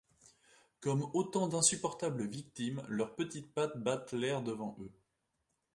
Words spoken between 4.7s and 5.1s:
eux.